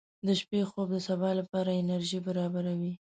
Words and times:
•د 0.25 0.27
شپې 0.39 0.59
خوب 0.69 0.87
د 0.93 0.97
سبا 1.07 1.29
لپاره 1.39 1.77
انرژي 1.81 2.19
برابروي. 2.27 2.93